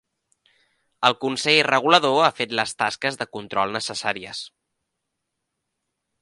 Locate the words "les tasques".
2.61-3.19